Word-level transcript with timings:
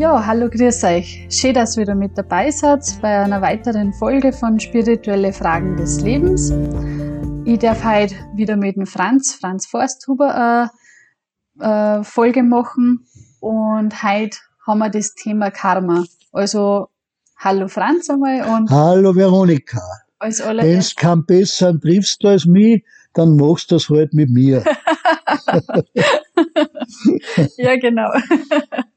Ja, 0.00 0.24
hallo, 0.24 0.48
grüß 0.48 0.84
euch. 0.84 1.26
Schön, 1.28 1.52
dass 1.52 1.76
ihr 1.76 1.82
wieder 1.82 1.94
mit 1.94 2.16
dabei 2.16 2.50
seid 2.50 2.80
bei 3.02 3.18
einer 3.18 3.42
weiteren 3.42 3.92
Folge 3.92 4.32
von 4.32 4.58
Spirituelle 4.58 5.30
Fragen 5.30 5.76
des 5.76 6.00
Lebens. 6.00 6.50
Ich 7.44 7.58
darf 7.58 7.84
heute 7.84 8.14
wieder 8.34 8.56
mit 8.56 8.76
dem 8.76 8.86
Franz, 8.86 9.34
Franz 9.34 9.66
Forsthuber, 9.66 10.70
äh, 11.60 11.62
äh, 11.62 12.02
Folge 12.02 12.42
machen 12.42 13.06
und 13.40 14.02
heute 14.02 14.38
haben 14.66 14.78
wir 14.78 14.88
das 14.88 15.14
Thema 15.14 15.50
Karma. 15.50 16.06
Also, 16.32 16.88
hallo 17.36 17.68
Franz 17.68 18.08
einmal 18.08 18.56
und. 18.56 18.70
Hallo 18.70 19.14
Veronika. 19.14 19.82
Als 20.18 20.40
Wenn 20.40 20.80
du 20.80 20.94
keinen 20.96 21.26
besseren 21.26 21.78
triffst 21.78 22.24
als 22.24 22.46
mich, 22.46 22.82
dann 23.12 23.36
machst 23.36 23.70
du 23.70 23.74
das 23.74 23.90
halt 23.90 24.14
mit 24.14 24.30
mir. 24.30 24.64
ja, 27.58 27.76
genau. 27.76 28.08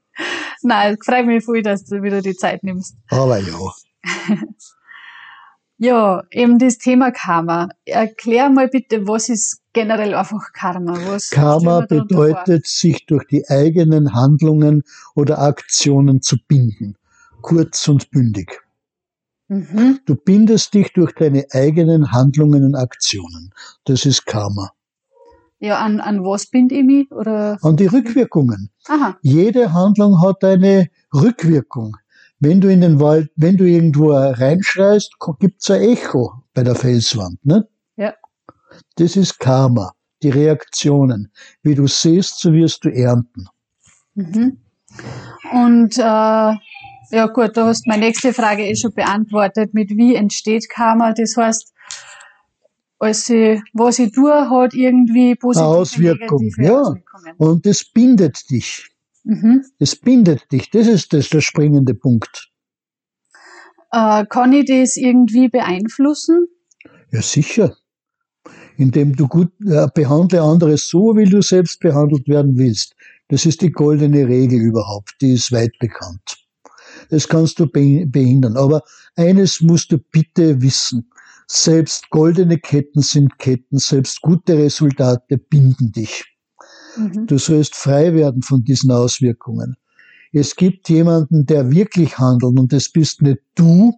Nein, 0.63 0.95
ich 0.95 1.03
freue 1.03 1.25
mich 1.25 1.43
voll, 1.43 1.61
dass 1.61 1.85
du 1.85 2.01
wieder 2.01 2.21
die 2.21 2.35
Zeit 2.35 2.63
nimmst. 2.63 2.95
Aber 3.09 3.37
ja. 3.39 3.73
ja, 5.77 6.23
eben 6.31 6.59
das 6.59 6.77
Thema 6.77 7.11
Karma. 7.11 7.69
Erklär 7.85 8.49
mal 8.49 8.67
bitte, 8.67 9.07
was 9.07 9.29
ist 9.29 9.61
generell 9.73 10.13
einfach 10.13 10.53
Karma? 10.53 10.97
Was 11.05 11.29
Karma 11.29 11.81
bedeutet, 11.81 12.67
sich 12.67 13.05
durch 13.05 13.25
die 13.27 13.47
eigenen 13.49 14.13
Handlungen 14.13 14.83
oder 15.15 15.39
Aktionen 15.39 16.21
zu 16.21 16.37
binden. 16.47 16.97
Kurz 17.41 17.87
und 17.87 18.09
bündig. 18.11 18.61
Mhm. 19.49 19.99
Du 20.05 20.15
bindest 20.15 20.73
dich 20.73 20.93
durch 20.93 21.13
deine 21.13 21.45
eigenen 21.51 22.11
Handlungen 22.11 22.63
und 22.63 22.75
Aktionen. 22.75 23.53
Das 23.85 24.05
ist 24.05 24.25
Karma. 24.25 24.71
Ja, 25.63 25.79
an, 25.79 26.01
an 26.01 26.25
was 26.25 26.47
binde 26.47 26.75
ich 26.75 26.83
mich? 26.83 27.09
Oder? 27.09 27.57
An 27.61 27.77
die 27.77 27.85
Rückwirkungen. 27.85 28.69
Aha. 28.89 29.17
Jede 29.21 29.71
Handlung 29.71 30.21
hat 30.21 30.43
eine 30.43 30.89
Rückwirkung. 31.13 31.95
Wenn 32.41 32.59
du 32.59 32.67
in 32.69 32.81
den 32.81 32.99
Wald, 32.99 33.31
wenn 33.37 33.55
du 33.55 33.63
irgendwo 33.63 34.11
reinschreist, 34.11 35.13
gibt's 35.39 35.71
ein 35.71 35.81
Echo 35.81 36.33
bei 36.53 36.63
der 36.63 36.75
Felswand, 36.75 37.45
ne? 37.45 37.65
Ja. 37.95 38.13
Das 38.97 39.15
ist 39.15 39.39
Karma, 39.39 39.93
die 40.21 40.31
Reaktionen. 40.31 41.31
Wie 41.61 41.75
du 41.75 41.87
siehst, 41.87 42.41
so 42.41 42.51
wirst 42.51 42.83
du 42.83 42.89
ernten. 42.89 43.47
Mhm. 44.15 44.57
Und 45.53 45.97
äh, 45.97 46.01
ja 46.01 47.27
gut, 47.33 47.55
du 47.55 47.61
hast 47.63 47.87
meine 47.87 48.07
nächste 48.07 48.33
Frage 48.33 48.63
eh 48.65 48.75
schon 48.75 48.93
beantwortet, 48.93 49.73
mit 49.73 49.91
wie 49.91 50.15
entsteht 50.15 50.67
Karma. 50.67 51.13
Das 51.13 51.37
heißt, 51.37 51.72
als 53.03 53.25
sie, 53.25 53.61
was 53.73 53.99
ich 53.99 54.11
tue, 54.11 54.49
hat 54.49 54.73
irgendwie 54.73 55.35
positive 55.35 55.67
Auswirkung. 55.67 56.51
Ja. 56.57 56.93
Und 57.37 57.65
das 57.65 57.83
bindet 57.83 58.49
dich. 58.49 58.89
Mhm. 59.23 59.63
Das 59.79 59.95
bindet 59.95 60.51
dich. 60.51 60.69
Das 60.71 60.87
ist 60.87 61.13
das, 61.13 61.29
der 61.29 61.41
springende 61.41 61.93
Punkt. 61.93 62.49
Äh, 63.91 64.25
kann 64.25 64.53
ich 64.53 64.65
das 64.65 64.97
irgendwie 64.97 65.49
beeinflussen? 65.49 66.47
Ja, 67.11 67.21
sicher. 67.21 67.75
Indem 68.75 69.15
du 69.15 69.27
gut 69.27 69.51
äh, 69.65 69.87
behandle 69.93 70.41
andere 70.41 70.77
so, 70.77 71.15
wie 71.15 71.25
du 71.25 71.41
selbst 71.41 71.79
behandelt 71.79 72.27
werden 72.27 72.57
willst. 72.57 72.95
Das 73.29 73.45
ist 73.45 73.61
die 73.61 73.71
goldene 73.71 74.27
Regel 74.27 74.59
überhaupt. 74.59 75.15
Die 75.21 75.33
ist 75.33 75.51
weit 75.51 75.77
bekannt. 75.79 76.37
Das 77.09 77.27
kannst 77.27 77.59
du 77.59 77.67
behindern. 77.67 78.57
Aber 78.57 78.81
eines 79.15 79.61
musst 79.61 79.91
du 79.91 79.97
bitte 79.97 80.61
wissen. 80.61 81.09
Selbst 81.47 82.09
goldene 82.09 82.57
Ketten 82.57 83.01
sind 83.01 83.37
Ketten, 83.37 83.77
selbst 83.77 84.21
gute 84.21 84.57
Resultate 84.57 85.37
binden 85.37 85.91
dich. 85.91 86.23
Mhm. 86.95 87.27
Du 87.27 87.37
sollst 87.37 87.75
frei 87.75 88.13
werden 88.13 88.41
von 88.41 88.63
diesen 88.63 88.91
Auswirkungen. 88.91 89.75
Es 90.31 90.55
gibt 90.55 90.89
jemanden, 90.89 91.45
der 91.45 91.71
wirklich 91.71 92.17
handelt 92.17 92.57
und 92.57 92.73
das 92.73 92.89
bist 92.89 93.21
nicht 93.21 93.39
du, 93.55 93.93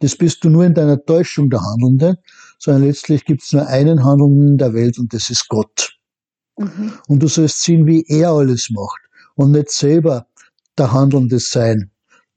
das 0.00 0.16
bist 0.16 0.44
du 0.44 0.50
nur 0.50 0.64
in 0.64 0.74
deiner 0.74 1.02
Täuschung 1.02 1.48
der 1.50 1.60
Handelnde, 1.60 2.18
sondern 2.58 2.84
letztlich 2.84 3.24
gibt 3.24 3.42
es 3.42 3.52
nur 3.52 3.66
einen 3.66 4.04
Handelnden 4.04 4.48
in 4.48 4.58
der 4.58 4.74
Welt 4.74 4.98
und 4.98 5.12
das 5.14 5.30
ist 5.30 5.48
Gott. 5.48 5.98
Mhm. 6.58 6.92
Und 7.08 7.22
du 7.22 7.28
sollst 7.28 7.62
sehen, 7.62 7.86
wie 7.86 8.04
er 8.08 8.30
alles 8.30 8.70
macht 8.70 9.00
und 9.34 9.52
nicht 9.52 9.70
selber 9.70 10.26
der 10.76 10.92
Handelnde 10.92 11.38
sein. 11.38 11.90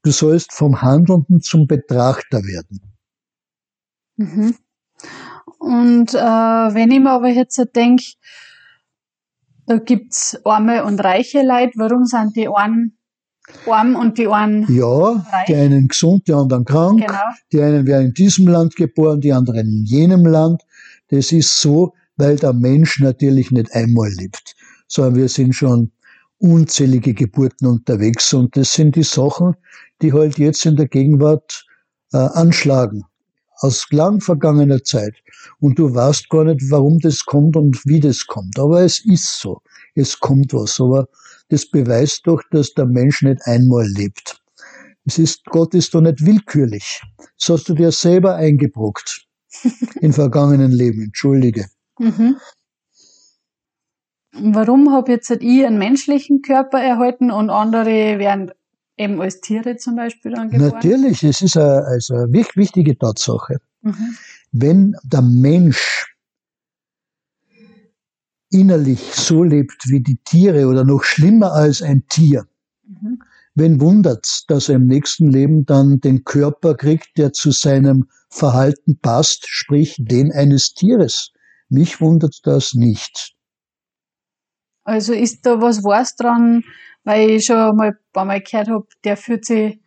Du 0.04 0.12
sollst 0.12 0.54
vom 0.54 0.82
Handelnden 0.82 1.42
zum 1.42 1.68
Betrachter 1.68 2.44
werden. 2.44 2.93
Mhm. 4.18 4.56
Und 5.60 6.14
äh, 6.14 6.18
wenn 6.18 6.92
ich 6.92 7.00
mir 7.00 7.12
aber 7.12 7.30
jetzt 7.30 7.62
denke, 7.76 8.04
da 9.66 9.78
gibt's 9.78 10.38
arme 10.44 10.84
und 10.84 11.00
reiche 11.00 11.42
Leute, 11.42 11.72
warum 11.76 12.06
sind 12.06 12.36
die 12.36 12.50
einen 12.50 12.98
arm 13.66 13.96
und 13.96 14.18
die 14.18 14.28
einen 14.28 14.66
Ja, 14.74 15.24
reich? 15.32 15.46
die 15.48 15.56
einen 15.56 15.88
gesund, 15.88 16.28
die 16.28 16.34
anderen 16.34 16.66
krank. 16.66 17.00
Genau. 17.00 17.20
Die 17.52 17.62
einen 17.62 17.88
werden 17.88 18.08
in 18.08 18.14
diesem 18.14 18.48
Land 18.48 18.76
geboren, 18.76 19.22
die 19.22 19.32
anderen 19.32 19.68
in 19.68 19.86
jenem 19.86 20.26
Land. 20.26 20.64
Das 21.10 21.32
ist 21.32 21.60
so, 21.62 21.94
weil 22.18 22.36
der 22.36 22.54
Mensch 22.54 23.00
natürlich 23.00 23.52
nicht 23.52 23.74
einmal 23.74 24.10
lebt, 24.12 24.56
sondern 24.88 25.16
wir 25.16 25.30
sind 25.30 25.54
schon 25.56 25.92
unzählige 26.40 27.14
Geburten 27.14 27.68
unterwegs 27.68 28.34
und 28.34 28.58
das 28.58 28.74
sind 28.74 28.98
die 28.98 29.04
Sachen, 29.04 29.56
die 30.02 30.12
halt 30.12 30.38
jetzt 30.38 30.66
in 30.66 30.76
der 30.76 30.90
Gegenwart 30.90 31.66
äh, 32.12 32.18
anschlagen 32.18 33.06
aus 33.58 33.86
lang 33.92 34.22
vergangener 34.22 34.84
Zeit. 34.84 35.16
Und 35.60 35.80
du 35.80 35.94
weißt 35.94 36.30
gar 36.30 36.46
nicht, 36.46 36.62
warum 36.70 37.00
das 37.00 37.26
kommt 37.26 37.56
und 37.56 37.86
wie 37.86 38.00
das 38.00 38.26
kommt. 38.26 38.60
Aber 38.60 38.82
es 38.82 39.04
ist 39.06 39.40
so. 39.40 39.62
Es 39.96 40.20
kommt 40.20 40.54
was. 40.54 40.80
Aber 40.80 41.08
das 41.50 41.70
beweist 41.70 42.22
doch, 42.26 42.42
dass 42.52 42.74
der 42.74 42.86
Mensch 42.86 43.22
nicht 43.22 43.42
einmal 43.46 43.88
lebt. 43.88 44.42
Es 45.06 45.20
ist, 45.20 45.46
Gott 45.46 45.74
ist 45.74 45.94
doch 45.94 46.02
nicht 46.02 46.26
willkürlich. 46.26 47.02
Das 47.18 47.50
hast 47.50 47.70
du 47.70 47.74
dir 47.74 47.92
selber 47.92 48.36
eingebrockt. 48.36 49.26
In 50.02 50.14
vergangenen 50.14 50.72
Leben. 50.72 51.04
Entschuldige. 51.04 51.68
Mhm. 52.00 52.38
Warum 54.36 54.92
habe 54.92 55.12
jetzt 55.12 55.30
halt 55.30 55.44
ich 55.44 55.64
einen 55.64 55.78
menschlichen 55.78 56.42
Körper 56.42 56.82
erhalten 56.82 57.30
und 57.30 57.52
andere 57.52 58.18
werden 58.18 58.52
Eben 58.98 59.20
als 59.22 59.42
Tiere 59.42 59.78
zum 59.78 59.96
Beispiel 59.96 60.34
dann 60.34 60.50
geboren? 60.50 60.72
Natürlich, 60.72 61.24
es 61.24 61.42
ist 61.42 61.58
eine, 61.58 61.86
also 61.86 62.16
eine 62.16 62.32
wichtige 62.32 62.98
Tatsache. 62.98 63.60
Mhm. 63.82 64.18
Wenn 64.52 64.96
der 65.04 65.22
Mensch 65.22 66.16
innerlich 68.52 69.00
so 69.00 69.44
lebt 69.44 69.90
wie 69.90 70.02
die 70.02 70.18
Tiere 70.24 70.68
oder 70.68 70.84
noch 70.84 71.04
schlimmer 71.04 71.54
als 71.54 71.82
ein 71.82 72.08
Tier, 72.08 72.46
mhm. 72.84 73.20
wen 73.56 73.82
wundert's, 73.82 74.46
dass 74.48 74.70
er 74.70 74.76
im 74.76 74.86
nächsten 74.86 75.32
Leben 75.32 75.66
dann 75.66 76.00
den 76.00 76.24
Körper 76.24 76.76
kriegt, 76.76 77.18
der 77.18 77.34
zu 77.34 77.52
seinem 77.52 78.08
Verhalten 78.30 79.00
passt, 79.00 79.48
sprich 79.48 79.96
den 79.98 80.32
eines 80.32 80.76
Tieres. 80.76 81.32
Mich 81.70 82.00
wundert 82.00 82.42
das 82.44 82.76
nicht. 82.76 83.36
Also 84.84 85.14
ist 85.14 85.46
da 85.46 85.62
was 85.62 85.84
was 85.84 86.16
dran, 86.16 86.64
weil 87.04 87.32
ich 87.32 87.46
schon 87.46 87.76
mal 87.76 87.90
ein 87.90 87.98
paar 88.12 88.26
Mal 88.26 88.42
gehört 88.42 88.68
habe, 88.68 88.88
der 89.04 89.18
fühlt 89.18 89.46
sich, 89.46 89.80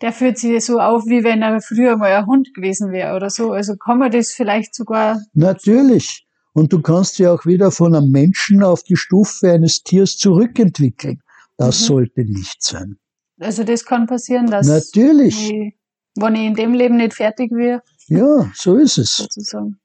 der 0.00 0.12
fühlt 0.12 0.38
sich 0.38 0.64
so 0.64 0.80
auf, 0.80 1.06
wie 1.06 1.24
wenn 1.24 1.42
er 1.42 1.60
früher 1.60 1.96
mal 1.96 2.12
ein 2.12 2.26
Hund 2.26 2.52
gewesen 2.54 2.92
wäre 2.92 3.16
oder 3.16 3.30
so. 3.30 3.52
Also 3.52 3.76
kann 3.76 3.98
man 3.98 4.10
das 4.10 4.32
vielleicht 4.32 4.74
sogar. 4.74 5.20
Natürlich. 5.32 6.26
Und 6.52 6.72
du 6.72 6.80
kannst 6.80 7.18
ja 7.18 7.32
auch 7.32 7.44
wieder 7.46 7.70
von 7.70 7.94
einem 7.94 8.10
Menschen 8.10 8.62
auf 8.62 8.84
die 8.84 8.96
Stufe 8.96 9.50
eines 9.50 9.82
Tiers 9.82 10.16
zurückentwickeln. 10.16 11.20
Das 11.56 11.80
mhm. 11.80 11.84
sollte 11.84 12.24
nicht 12.24 12.62
sein. 12.62 12.96
Also 13.40 13.64
das 13.64 13.84
kann 13.84 14.06
passieren, 14.06 14.46
dass 14.46 14.66
Natürlich. 14.66 15.50
Ich, 15.50 15.74
wenn 16.16 16.34
ich 16.36 16.46
in 16.46 16.54
dem 16.54 16.74
Leben 16.74 16.96
nicht 16.96 17.14
fertig 17.14 17.50
wäre. 17.52 17.82
Ja, 18.06 18.50
so 18.54 18.76
ist 18.76 18.98
es. 18.98 19.16
Sozusagen. 19.16 19.78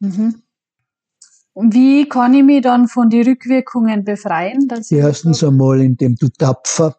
Mhm. 0.00 0.42
Wie 1.54 2.08
kann 2.08 2.34
ich 2.34 2.42
mich 2.42 2.62
dann 2.62 2.88
von 2.88 3.08
den 3.08 3.28
Rückwirkungen 3.28 4.04
befreien? 4.04 4.68
Erstens 4.90 5.44
einmal, 5.44 5.80
indem 5.80 6.16
du 6.16 6.28
tapfer 6.28 6.98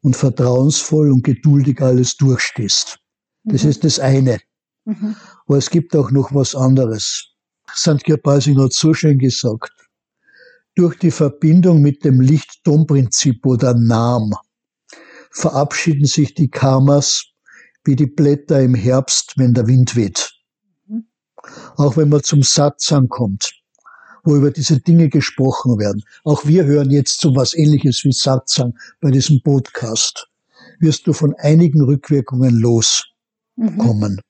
und 0.00 0.16
vertrauensvoll 0.16 1.12
und 1.12 1.22
geduldig 1.22 1.82
alles 1.82 2.16
durchstehst. 2.16 2.98
Das 3.44 3.64
mhm. 3.64 3.70
ist 3.70 3.84
das 3.84 3.98
eine. 3.98 4.38
Mhm. 4.86 5.16
Aber 5.46 5.58
es 5.58 5.68
gibt 5.68 5.94
auch 5.94 6.10
noch 6.10 6.34
was 6.34 6.54
anderes. 6.54 7.34
St. 7.74 8.02
Gerpasing 8.04 8.58
hat 8.58 8.72
so 8.72 8.94
schön 8.94 9.18
gesagt. 9.18 9.72
Durch 10.74 10.98
die 10.98 11.10
Verbindung 11.10 11.82
mit 11.82 12.04
dem 12.04 12.20
Licht-Dom-Prinzip 12.20 13.44
oder 13.44 13.74
Nam 13.74 14.34
verabschieden 15.30 16.06
sich 16.06 16.34
die 16.34 16.48
Karmas 16.48 17.26
wie 17.84 17.96
die 17.96 18.06
Blätter 18.06 18.62
im 18.62 18.74
Herbst, 18.74 19.34
wenn 19.36 19.52
der 19.52 19.66
Wind 19.66 19.94
weht. 19.94 20.32
Mhm. 20.86 21.06
Auch 21.76 21.98
wenn 21.98 22.08
man 22.08 22.22
zum 22.22 22.42
Satzang 22.42 23.08
kommt 23.08 23.63
wo 24.24 24.36
über 24.36 24.50
diese 24.50 24.80
Dinge 24.80 25.08
gesprochen 25.08 25.78
werden. 25.78 26.02
Auch 26.24 26.44
wir 26.46 26.64
hören 26.64 26.90
jetzt 26.90 27.20
so 27.20 27.36
was 27.36 27.54
ähnliches 27.54 28.04
wie 28.04 28.12
Satzang 28.12 28.74
bei 29.00 29.10
diesem 29.10 29.42
Podcast. 29.42 30.28
Wirst 30.80 31.06
du 31.06 31.12
von 31.12 31.34
einigen 31.38 31.82
Rückwirkungen 31.82 32.58
loskommen. 32.58 34.14
Mhm. 34.14 34.20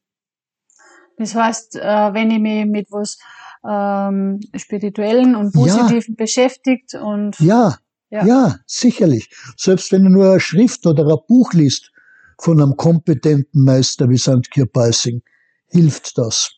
Das 1.17 1.35
heißt, 1.35 1.77
äh, 1.77 1.81
wenn 2.13 2.31
ich 2.31 2.41
mich 2.41 2.67
mit 2.67 2.91
was 2.91 3.19
ähm, 3.67 4.41
spirituellen 4.57 5.35
und 5.37 5.53
positiven 5.55 6.15
ja. 6.15 6.25
beschäftigt 6.25 6.95
und 6.95 7.39
ja, 7.41 7.79
Ja. 8.11 8.27
ja, 8.27 8.57
sicherlich. 8.67 9.31
Selbst 9.57 9.91
wenn 9.93 10.05
du 10.05 10.11
nur 10.11 10.31
eine 10.31 10.41
Schrift 10.41 10.87
oder 10.87 11.07
ein 11.07 11.19
Buch 11.27 11.53
liest 11.53 11.93
von 12.39 12.61
einem 12.61 12.77
kompetenten 12.77 13.65
Meister 13.65 14.09
wie 14.09 14.19
St. 14.19 14.51
Kirpalsing, 14.51 15.23
hilft 15.69 16.19
das. 16.19 16.51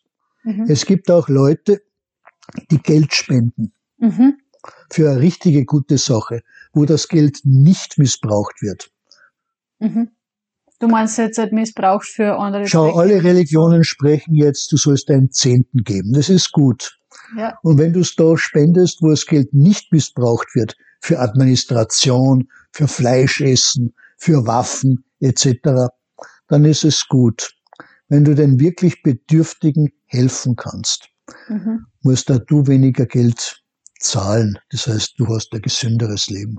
Mhm. 0.42 0.64
Es 0.68 0.86
gibt 0.86 1.10
auch 1.10 1.28
Leute, 1.28 1.82
die 2.70 2.78
Geld 2.78 3.14
spenden. 3.14 3.72
Mhm. 3.98 4.38
Für 4.90 5.10
eine 5.10 5.20
richtige 5.20 5.64
gute 5.64 5.98
Sache, 5.98 6.43
wo 6.72 6.84
das 6.84 7.08
Geld 7.08 7.40
nicht 7.44 7.98
missbraucht 7.98 8.62
wird. 8.62 8.90
Mhm. 9.78 10.10
Du 10.78 10.88
meinst 10.88 11.16
jetzt 11.16 11.38
halt 11.38 11.52
missbraucht 11.52 12.06
für 12.06 12.37
andere 12.38 12.66
Schau, 12.66 12.88
Zwecke? 12.88 12.98
alle 12.98 13.25
Religionen 13.25 13.82
sprechen 13.82 14.34
jetzt, 14.34 14.70
du 14.72 14.76
sollst 14.76 15.10
einen 15.10 15.31
Zehnten 15.31 15.84
geben. 15.84 16.12
Das 16.12 16.28
ist 16.28 16.52
gut. 16.52 16.98
Ja. 17.37 17.58
Und 17.62 17.78
wenn 17.78 17.94
du 17.94 18.00
es 18.00 18.14
da 18.14 18.37
spendest, 18.37 19.00
wo 19.00 19.08
das 19.08 19.25
Geld 19.25 19.54
nicht 19.54 19.90
missbraucht 19.90 20.54
wird, 20.54 20.76
für 21.00 21.19
Administration, 21.19 22.49
für 22.72 22.88
Fleischessen, 22.88 23.94
für 24.19 24.46
Waffen 24.46 25.04
etc., 25.20 25.88
dann 26.49 26.64
ist 26.64 26.84
es 26.84 27.08
gut. 27.08 27.54
Wenn 28.08 28.25
du 28.25 28.34
den 28.34 28.60
wirklich 28.60 29.02
Bedürftigen 29.02 29.92
helfen 30.04 30.56
kannst, 30.56 31.08
mhm. 31.49 31.87
musst 32.02 32.31
da 32.31 32.38
du 32.38 32.67
weniger 32.67 33.06
Geld 33.06 33.62
zahlen. 33.99 34.58
Das 34.70 34.87
heißt, 34.87 35.14
du 35.19 35.28
hast 35.28 35.52
ein 35.52 35.62
gesünderes 35.62 36.28
Leben. 36.28 36.58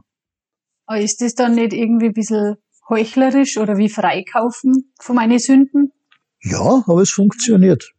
Aber 0.85 0.99
ist 0.99 1.21
das 1.21 1.35
dann 1.35 1.55
nicht 1.55 1.73
irgendwie 1.73 2.07
ein 2.07 2.13
bisschen 2.13 2.55
heuchlerisch 2.89 3.57
oder 3.57 3.77
wie 3.77 3.89
freikaufen 3.89 4.93
von 4.99 5.15
meinen 5.15 5.39
Sünden? 5.39 5.91
Ja, 6.41 6.83
aber 6.87 7.01
es 7.01 7.11
funktioniert. 7.11 7.93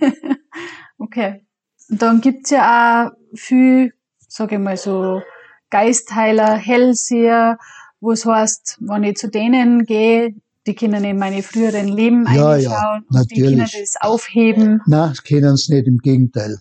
okay. 0.98 1.46
Und 1.88 2.02
dann 2.02 2.20
gibt's 2.20 2.50
ja 2.50 3.08
auch 3.08 3.12
viel, 3.34 3.94
sage 4.28 4.56
ich 4.56 4.60
mal 4.60 4.76
so, 4.76 5.22
Geistheiler, 5.70 6.56
Hellseher, 6.56 7.58
wo 8.00 8.12
es 8.12 8.24
heißt, 8.24 8.78
wenn 8.80 9.04
ich 9.04 9.16
zu 9.16 9.28
denen 9.28 9.84
gehe, 9.84 10.34
die 10.68 10.74
können 10.74 11.02
in 11.02 11.18
meine 11.18 11.42
früheren 11.42 11.88
Leben 11.88 12.26
ja, 12.26 12.50
einschauen 12.50 13.04
ja, 13.10 13.20
und 13.20 13.30
die 13.30 13.40
können 13.40 13.58
das 13.58 13.94
aufheben. 14.00 14.80
Nein, 14.86 15.08
das 15.08 15.24
können 15.24 15.56
sie 15.56 15.74
nicht, 15.74 15.86
im 15.86 15.98
Gegenteil. 15.98 16.58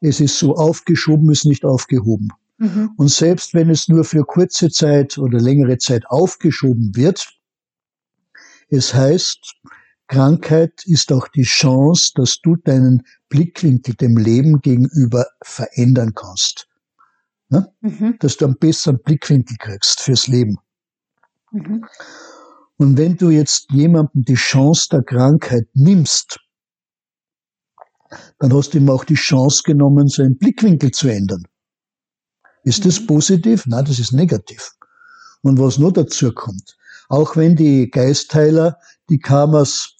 Es 0.00 0.20
ist 0.20 0.38
so 0.38 0.56
aufgeschoben, 0.56 1.30
ist 1.30 1.44
nicht 1.44 1.64
aufgehoben. 1.64 2.28
Mhm. 2.56 2.90
Und 2.96 3.10
selbst 3.10 3.52
wenn 3.52 3.68
es 3.68 3.88
nur 3.88 4.04
für 4.04 4.24
kurze 4.24 4.70
Zeit 4.70 5.18
oder 5.18 5.38
längere 5.38 5.76
Zeit 5.76 6.04
aufgeschoben 6.08 6.96
wird, 6.96 7.28
es 8.70 8.94
heißt, 8.94 9.54
Krankheit 10.08 10.82
ist 10.86 11.12
auch 11.12 11.28
die 11.28 11.42
Chance, 11.42 12.12
dass 12.14 12.40
du 12.40 12.56
deinen 12.56 13.02
Blickwinkel 13.28 13.94
dem 13.94 14.16
Leben 14.16 14.60
gegenüber 14.60 15.26
verändern 15.42 16.14
kannst. 16.14 16.68
Ne? 17.50 17.70
Mhm. 17.80 18.16
Dass 18.18 18.38
du 18.38 18.46
einen 18.46 18.56
besseren 18.58 18.98
Blickwinkel 19.02 19.56
kriegst 19.58 20.00
fürs 20.00 20.26
Leben. 20.26 20.56
Mhm. 21.52 21.84
Und 22.80 22.96
wenn 22.96 23.18
du 23.18 23.28
jetzt 23.28 23.70
jemandem 23.72 24.24
die 24.24 24.36
Chance 24.36 24.88
der 24.90 25.02
Krankheit 25.02 25.68
nimmst, 25.74 26.40
dann 28.38 28.54
hast 28.54 28.72
du 28.72 28.78
ihm 28.78 28.88
auch 28.88 29.04
die 29.04 29.16
Chance 29.16 29.64
genommen, 29.66 30.08
seinen 30.08 30.38
Blickwinkel 30.38 30.90
zu 30.90 31.08
ändern. 31.08 31.46
Ist 32.64 32.86
das 32.86 32.98
mhm. 33.02 33.06
positiv? 33.06 33.66
Nein, 33.66 33.84
das 33.84 33.98
ist 33.98 34.12
negativ. 34.12 34.72
Und 35.42 35.58
was 35.58 35.76
nur 35.76 35.92
dazu 35.92 36.32
kommt, 36.32 36.78
auch 37.10 37.36
wenn 37.36 37.54
die 37.54 37.90
Geistheiler 37.90 38.78
die 39.10 39.18
Karmas 39.18 39.96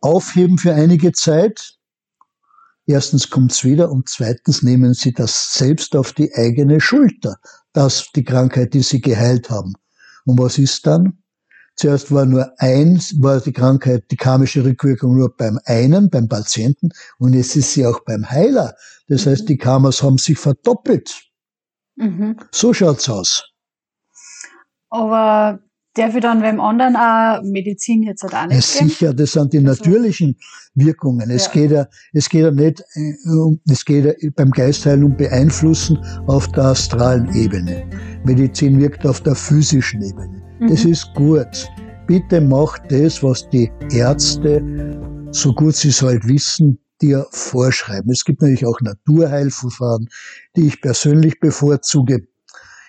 aufheben 0.00 0.56
für 0.56 0.72
einige 0.72 1.12
Zeit, 1.12 1.74
erstens 2.86 3.28
kommt's 3.28 3.64
wieder 3.64 3.90
und 3.90 4.08
zweitens 4.08 4.62
nehmen 4.62 4.94
sie 4.94 5.12
das 5.12 5.52
selbst 5.52 5.94
auf 5.94 6.14
die 6.14 6.32
eigene 6.34 6.80
Schulter, 6.80 7.36
das 7.74 8.08
die 8.16 8.24
Krankheit, 8.24 8.72
die 8.72 8.82
sie 8.82 9.02
geheilt 9.02 9.50
haben. 9.50 9.74
Und 10.24 10.38
was 10.38 10.56
ist 10.56 10.86
dann? 10.86 11.18
Zuerst 11.76 12.12
war 12.12 12.24
nur 12.24 12.52
eins, 12.58 13.20
war 13.20 13.40
die 13.40 13.52
Krankheit, 13.52 14.04
die 14.10 14.16
karmische 14.16 14.64
Rückwirkung 14.64 15.16
nur 15.16 15.36
beim 15.36 15.58
einen, 15.64 16.08
beim 16.08 16.28
Patienten, 16.28 16.90
und 17.18 17.32
jetzt 17.34 17.56
ist 17.56 17.72
sie 17.72 17.84
auch 17.86 18.00
beim 18.04 18.30
Heiler. 18.30 18.74
Das 19.08 19.26
heißt, 19.26 19.48
die 19.48 19.58
Karmas 19.58 20.02
haben 20.02 20.18
sich 20.18 20.38
verdoppelt. 20.38 21.12
Mhm. 21.96 22.36
So 22.52 22.72
schaut's 22.72 23.08
aus. 23.08 23.50
Aber 24.90 25.58
darf 25.94 26.14
ich 26.14 26.20
dann 26.20 26.40
beim 26.40 26.60
anderen 26.60 26.96
auch 26.96 27.42
Medizin 27.42 28.02
jetzt 28.02 28.22
halt 28.22 28.34
auch 28.34 28.46
nicht 28.46 28.74
ja, 28.74 28.86
Sicher, 28.86 29.14
das 29.14 29.32
sind 29.32 29.52
die 29.52 29.58
also, 29.58 29.70
natürlichen 29.70 30.36
Wirkungen. 30.74 31.30
Es 31.30 31.46
ja. 31.46 31.52
geht 31.52 31.70
ja, 31.70 31.86
es 32.12 32.28
geht 32.28 32.42
ja 32.42 32.50
nicht, 32.50 32.80
äh, 32.94 33.70
es 33.70 33.84
geht 33.84 34.04
ja 34.04 34.30
beim 34.36 34.50
Geistheil 34.50 35.02
um 35.02 35.16
Beeinflussen 35.16 35.98
auf 36.26 36.46
der 36.52 36.64
astralen 36.64 37.32
Ebene. 37.34 37.88
Medizin 38.24 38.78
wirkt 38.80 39.06
auf 39.06 39.20
der 39.20 39.34
physischen 39.34 40.02
Ebene. 40.02 40.43
Mhm. 40.64 40.68
Das 40.68 40.84
ist 40.84 41.14
gut. 41.14 41.70
Bitte 42.06 42.40
macht 42.40 42.90
das, 42.90 43.22
was 43.22 43.48
die 43.50 43.70
Ärzte, 43.90 44.62
so 45.30 45.52
gut 45.52 45.74
sie 45.74 45.88
es 45.88 46.02
halt 46.02 46.26
wissen, 46.26 46.78
dir 47.00 47.26
vorschreiben. 47.30 48.10
Es 48.10 48.24
gibt 48.24 48.40
natürlich 48.40 48.66
auch 48.66 48.80
Naturheilverfahren, 48.80 50.08
die 50.56 50.68
ich 50.68 50.80
persönlich 50.80 51.38
bevorzuge. 51.40 52.26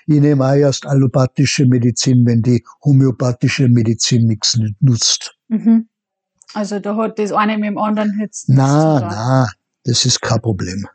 Ich 0.08 0.22
nehme 0.22 0.46
auch 0.46 0.54
erst 0.54 0.86
allopathische 0.86 1.66
Medizin, 1.66 2.26
wenn 2.26 2.42
die 2.42 2.64
homöopathische 2.84 3.68
Medizin 3.68 4.28
nichts 4.28 4.58
nutzt. 4.80 5.36
Mhm. 5.48 5.90
Also 6.54 6.80
da 6.80 6.96
hat 6.96 7.20
das 7.20 7.32
eine 7.32 7.58
mit 7.58 7.70
dem 7.70 7.78
anderen 7.78 8.18
jetzt 8.22 8.48
nichts 8.48 8.62
Na, 8.62 9.00
na, 9.02 9.48
das 9.84 10.06
ist 10.06 10.22
kein 10.22 10.42
Problem. 10.42 10.88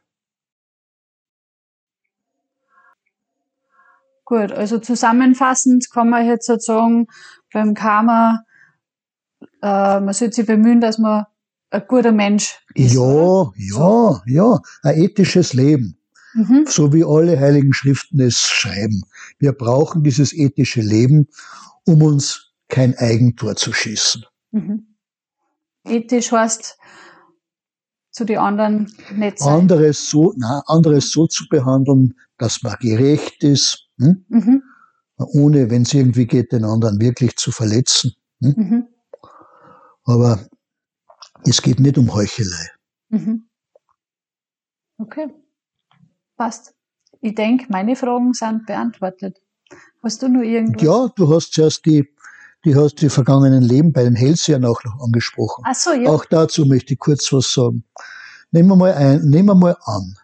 Gut, 4.31 4.53
also 4.53 4.79
zusammenfassend 4.79 5.91
kann 5.91 6.09
man 6.09 6.25
jetzt 6.25 6.47
sagen, 6.47 7.09
beim 7.53 7.75
Karma, 7.75 8.45
äh, 9.61 9.99
man 9.99 10.13
sollte 10.13 10.35
sich 10.35 10.47
bemühen, 10.47 10.81
dass 10.81 10.99
man 10.99 11.25
ein 11.71 11.83
guter 11.89 12.13
Mensch 12.13 12.61
ist. 12.77 12.95
Ja, 12.95 13.01
oder? 13.01 13.53
ja, 13.57 14.23
ja, 14.27 14.61
ein 14.85 15.03
ethisches 15.03 15.53
Leben. 15.53 15.99
Mhm. 16.35 16.65
So 16.69 16.93
wie 16.93 17.03
alle 17.03 17.41
heiligen 17.41 17.73
Schriften 17.73 18.21
es 18.21 18.39
schreiben. 18.39 19.03
Wir 19.41 19.51
brauchen 19.51 20.05
dieses 20.05 20.33
ethische 20.33 20.81
Leben, 20.81 21.27
um 21.85 22.01
uns 22.01 22.53
kein 22.69 22.97
Eigentor 22.99 23.57
zu 23.57 23.73
schießen. 23.73 24.25
Mhm. 24.53 24.95
Ethisch 25.85 26.31
heißt, 26.31 26.79
zu 28.13 28.25
den 28.25 28.39
anderen 28.39 28.95
nicht 29.13 29.41
sein. 29.41 29.55
Anderes 29.55 30.09
so, 30.09 30.33
na, 30.37 30.63
anderes 30.67 31.11
so 31.11 31.27
zu 31.27 31.49
behandeln, 31.49 32.15
dass 32.39 32.63
man 32.63 32.77
gerecht 32.79 33.43
ist, 33.43 33.90
hm? 34.01 34.25
mhm. 34.29 34.63
ohne, 35.17 35.71
wenn 35.71 35.83
es 35.83 35.95
irgendwie 35.95 36.27
geht, 36.27 36.53
den 36.53 36.65
anderen 36.65 37.01
wirklich 37.01 37.37
zu 37.37 37.53
verletzen. 37.53 38.13
Hm? 38.43 38.55
Mhm. 38.57 38.89
Aber 40.05 40.41
es 41.45 41.63
geht 41.63 41.81
nicht 41.81 41.99
um 41.99 42.13
Heuchelei. 42.13 42.71
Mhm. 43.11 43.49
Okay, 44.99 45.29
passt. 46.37 46.75
Ich 47.21 47.35
denke, 47.35 47.67
meine 47.69 47.97
Fragen 47.97 48.33
sind 48.33 48.67
beantwortet. 48.67 49.39
Hast 50.03 50.23
du 50.23 50.29
nur 50.29 50.43
irgendwas? 50.43 50.83
Ja, 50.83 51.09
du 51.15 51.35
hast 51.35 51.53
zuerst 51.53 51.85
die, 51.87 52.09
die 52.65 52.75
hast 52.75 52.97
die 52.97 53.11
vergangenen 53.11 53.63
Leben 53.63 53.93
bei 53.93 54.05
den 54.05 54.15
Hellsehern 54.15 54.65
auch 54.65 54.83
noch 54.85 55.01
angesprochen. 55.01 55.65
Ach 55.67 55.75
so, 55.75 55.93
ja. 55.93 56.09
Auch 56.11 56.25
dazu 56.25 56.65
möchte 56.65 56.95
ich 56.95 56.99
kurz 56.99 57.33
was 57.33 57.53
sagen. 57.53 57.85
Nehmen 58.51 58.69
wir 58.69 58.77
mal 58.77 58.95
ein, 58.95 59.23
nehmen 59.23 59.49
wir 59.49 59.55
mal 59.55 59.77
an. 59.85 60.17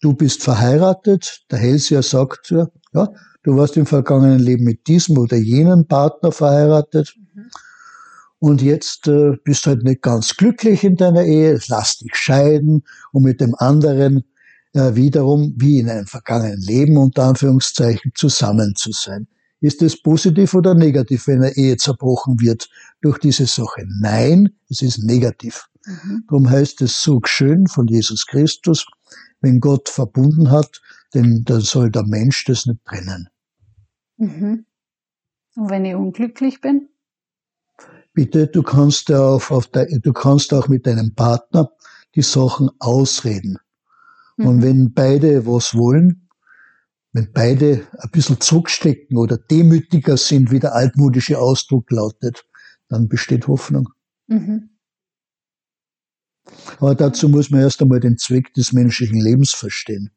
Du 0.00 0.14
bist 0.14 0.42
verheiratet, 0.42 1.42
der 1.50 1.58
Hellseher 1.58 2.02
sagt, 2.02 2.50
ja, 2.50 3.08
du 3.42 3.56
warst 3.56 3.76
im 3.76 3.86
vergangenen 3.86 4.40
Leben 4.40 4.64
mit 4.64 4.86
diesem 4.86 5.18
oder 5.18 5.36
jenem 5.36 5.86
Partner 5.86 6.32
verheiratet. 6.32 7.14
Mhm 7.34 7.50
und 8.40 8.62
jetzt 8.62 9.06
äh, 9.06 9.36
bist 9.44 9.66
halt 9.66 9.84
nicht 9.84 10.02
ganz 10.02 10.34
glücklich 10.34 10.82
in 10.82 10.96
deiner 10.96 11.24
Ehe, 11.24 11.60
lass 11.68 11.98
dich 11.98 12.14
scheiden 12.14 12.82
und 13.12 13.22
mit 13.22 13.40
dem 13.40 13.54
anderen 13.54 14.24
äh, 14.72 14.94
wiederum 14.94 15.54
wie 15.58 15.78
in 15.78 15.90
einem 15.90 16.06
vergangenen 16.06 16.60
Leben 16.60 16.96
unter 16.96 17.24
Anführungszeichen 17.24 18.12
zusammen 18.14 18.74
zu 18.76 18.92
sein. 18.92 19.28
Ist 19.60 19.82
es 19.82 20.02
positiv 20.02 20.54
oder 20.54 20.74
negativ, 20.74 21.26
wenn 21.26 21.42
eine 21.42 21.54
Ehe 21.54 21.76
zerbrochen 21.76 22.40
wird 22.40 22.70
durch 23.02 23.18
diese 23.18 23.44
Sache? 23.44 23.84
Nein, 24.00 24.48
es 24.70 24.80
ist 24.80 25.04
negativ. 25.04 25.66
Mhm. 25.86 26.24
Darum 26.28 26.50
heißt 26.50 26.82
es 26.82 27.02
so 27.02 27.20
schön 27.24 27.66
von 27.66 27.86
Jesus 27.86 28.26
Christus, 28.26 28.86
wenn 29.40 29.60
Gott 29.60 29.88
verbunden 29.88 30.50
hat, 30.50 30.80
denn 31.14 31.44
dann 31.44 31.60
soll 31.60 31.90
der 31.90 32.04
Mensch 32.04 32.44
das 32.44 32.66
nicht 32.66 32.84
trennen. 32.84 33.28
Mhm. 34.16 34.66
Und 35.56 35.70
wenn 35.70 35.84
ich 35.84 35.94
unglücklich 35.94 36.60
bin? 36.60 36.90
bitte, 38.12 38.46
du 38.46 38.62
kannst, 38.62 39.10
auf, 39.12 39.50
auf 39.50 39.66
der, 39.68 39.86
du 39.86 40.12
kannst 40.12 40.52
auch 40.52 40.68
mit 40.68 40.86
deinem 40.86 41.14
Partner 41.14 41.70
die 42.14 42.22
Sachen 42.22 42.70
ausreden. 42.78 43.58
Mhm. 44.36 44.46
Und 44.46 44.62
wenn 44.62 44.92
beide 44.92 45.46
was 45.46 45.74
wollen, 45.74 46.28
wenn 47.12 47.32
beide 47.32 47.86
ein 47.98 48.10
bisschen 48.10 48.40
zurückstecken 48.40 49.16
oder 49.16 49.36
demütiger 49.36 50.16
sind, 50.16 50.50
wie 50.50 50.60
der 50.60 50.74
altmodische 50.74 51.38
Ausdruck 51.38 51.90
lautet, 51.90 52.44
dann 52.88 53.08
besteht 53.08 53.48
Hoffnung. 53.48 53.88
Mhm. 54.26 54.70
Aber 56.78 56.94
dazu 56.94 57.28
muss 57.28 57.50
man 57.50 57.60
erst 57.60 57.82
einmal 57.82 58.00
den 58.00 58.18
Zweck 58.18 58.52
des 58.54 58.72
menschlichen 58.72 59.20
Lebens 59.20 59.52
verstehen. 59.52 60.10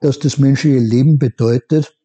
dass 0.00 0.18
das 0.18 0.38
menschliche 0.38 0.78
Leben 0.78 1.18
bedeutet, 1.18 1.96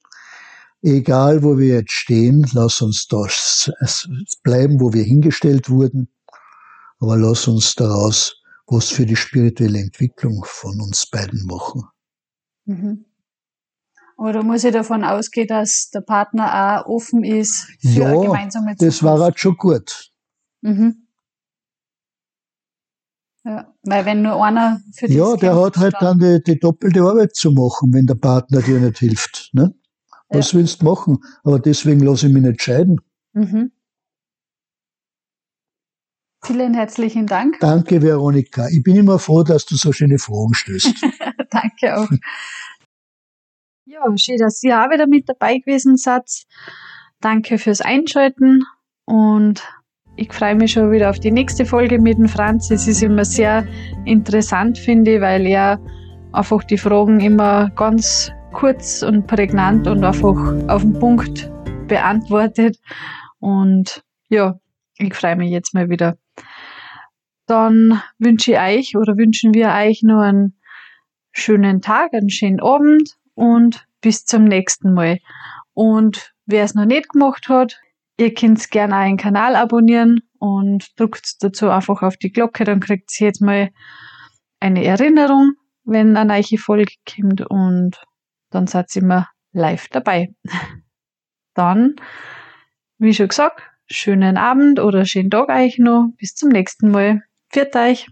egal 0.82 1.44
wo 1.44 1.58
wir 1.58 1.76
jetzt 1.76 1.92
stehen, 1.92 2.50
lass 2.54 2.82
uns 2.82 3.08
da 3.08 3.28
bleiben, 4.44 4.80
wo 4.80 4.94
wir 4.94 5.04
hingestellt 5.04 5.70
wurden, 5.70 6.08
aber 7.00 7.18
lass 7.18 7.48
uns 7.48 7.76
daraus 7.76 8.42
was 8.72 8.90
für 8.90 9.06
die 9.06 9.18
spirituelle 9.18 9.80
Entwicklung 9.80 10.44
von 10.46 10.80
uns 10.80 11.06
beiden 11.06 11.46
machen. 11.46 11.84
Mhm. 12.66 13.06
Oder 14.18 14.44
muss 14.44 14.64
ich 14.64 14.72
davon 14.72 15.04
ausgehen, 15.04 15.48
dass 15.48 15.90
der 15.90 16.02
Partner 16.02 16.84
auch 16.84 16.86
offen 16.86 17.24
ist 17.24 17.68
für 17.82 17.88
ja, 17.88 18.08
eine 18.08 18.22
gemeinsame 18.22 18.76
Zukunft? 18.76 18.82
das 18.82 19.04
war 19.04 19.20
halt 19.20 19.40
schon 19.40 19.58
gut. 19.58 20.12
Mhm. 20.62 21.01
Ja, 23.44 23.74
weil 23.84 24.06
wenn 24.06 24.22
nur 24.22 24.44
einer 24.44 24.82
für 24.94 25.08
das 25.08 25.16
Ja, 25.16 25.36
der 25.36 25.60
hat 25.60 25.78
halt 25.78 25.96
dann 26.00 26.20
die, 26.20 26.44
die, 26.44 26.60
doppelte 26.60 27.02
Arbeit 27.02 27.36
zu 27.36 27.52
machen, 27.52 27.92
wenn 27.92 28.06
der 28.06 28.16
Partner 28.16 28.62
dir 28.62 28.80
nicht 28.80 29.00
hilft. 29.00 29.50
Ne? 29.54 29.74
Was 30.30 30.52
ja. 30.52 30.60
willst 30.60 30.82
du 30.82 30.86
machen? 30.86 31.18
Aber 31.44 31.60
deswegen 31.60 32.02
lasse 32.02 32.28
ich 32.28 32.34
mich 32.34 32.44
nicht 32.44 32.62
scheiden. 32.62 33.02
Mhm. 33.34 33.72
Vielen 36.44 36.74
herzlichen 36.74 37.28
Dank. 37.28 37.60
Danke, 37.60 38.02
Veronika. 38.02 38.68
Ich 38.70 38.84
bin 38.84 38.96
immer 38.96 39.20
froh, 39.20 39.44
dass 39.44 39.66
du 39.66 39.76
so 39.76 39.92
schöne 39.92 40.18
Fragen 40.18 40.54
stößt. 40.54 40.94
Danke 41.50 41.98
auch. 41.98 42.10
Ja, 43.86 44.06
schön, 44.18 44.38
dass 44.38 44.64
ihr 44.64 44.80
auch 44.80 44.90
wieder 44.90 45.06
mit 45.06 45.30
dabei 45.30 45.58
gewesen 45.58 45.98
seid. 45.98 46.46
Danke 47.20 47.58
fürs 47.58 47.82
Einschalten 47.82 48.64
und 49.06 49.62
ich 50.16 50.32
freue 50.32 50.56
mich 50.56 50.74
schon 50.74 50.92
wieder 50.92 51.10
auf 51.10 51.20
die 51.20 51.32
nächste 51.32 51.66
Folge 51.66 52.00
mit 52.00 52.18
dem 52.18 52.28
Franz. 52.28 52.70
Es 52.70 52.88
ist 52.88 53.02
immer 53.02 53.26
sehr 53.26 53.66
interessant, 54.06 54.78
finde 54.78 55.16
ich, 55.16 55.22
weil 55.22 55.46
er 55.46 55.80
einfach 56.34 56.64
die 56.64 56.78
Fragen 56.78 57.20
immer 57.20 57.70
ganz 57.72 58.32
kurz 58.54 59.04
und 59.04 59.28
prägnant 59.28 59.88
und 59.88 60.04
einfach 60.04 60.36
auf 60.68 60.82
den 60.82 60.94
Punkt 60.94 61.52
beantwortet. 61.88 62.78
Und 63.40 64.04
ja, 64.30 64.60
ich 64.98 65.14
freue 65.14 65.36
mich 65.36 65.52
jetzt 65.52 65.74
mal 65.74 65.90
wieder. 65.90 66.18
Dann 67.48 68.02
wünsche 68.20 68.52
ich 68.52 68.60
euch 68.60 68.96
oder 68.96 69.18
wünschen 69.18 69.54
wir 69.54 69.70
euch 69.70 70.04
noch 70.04 70.22
einen 70.22 70.58
schönen 71.32 71.82
Tag, 71.82 72.14
einen 72.14 72.30
schönen 72.30 72.62
Abend 72.62 73.18
und 73.34 73.86
bis 74.02 74.26
zum 74.26 74.44
nächsten 74.44 74.94
Mal. 74.94 75.20
Und 75.74 76.34
wer 76.46 76.64
es 76.64 76.76
noch 76.76 76.86
nicht 76.86 77.10
gemacht 77.10 77.50
hat, 77.50 77.80
ihr 78.22 78.34
könnt 78.34 78.70
gerne 78.72 78.96
einen 78.96 79.18
Kanal 79.18 79.56
abonnieren 79.56 80.22
und 80.40 81.00
drückt 81.00 81.44
dazu 81.44 81.70
einfach 81.70 82.02
auf 82.04 82.18
die 82.18 82.32
Glocke, 82.32 82.64
dann 82.64 82.80
kriegt 82.80 83.20
ihr 83.20 83.28
jetzt 83.28 83.42
mal 83.42 83.72
eine 84.60 84.86
Erinnerung, 84.86 85.54
wenn 85.84 86.16
eine 86.16 86.34
neue 86.34 86.58
Folge 86.58 86.94
kommt 87.10 87.42
und 87.42 88.00
dann 88.52 88.68
seid 88.68 88.96
ihr 88.96 89.02
immer 89.02 89.28
live 89.52 89.88
dabei. 89.90 90.30
Dann, 91.54 91.98
wie 92.98 93.14
schon 93.14 93.28
gesagt, 93.28 93.62
schönen 93.88 94.38
Abend 94.38 94.80
oder 94.80 95.04
schönen 95.04 95.30
Tag 95.30 95.50
euch 95.50 95.80
noch. 95.80 96.08
Bis 96.18 96.34
zum 96.34 96.48
nächsten 96.48 96.92
Mal. 96.92 97.24
Viert 97.50 97.76
euch! 97.76 98.08